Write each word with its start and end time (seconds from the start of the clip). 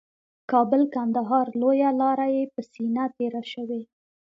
کابل 0.51 0.81
قندهار 0.93 1.47
لویه 1.61 1.89
لاره 2.01 2.27
یې 2.35 2.43
په 2.53 2.61
سینه 2.71 3.05
تېره 3.17 3.43
شوې 3.51 3.81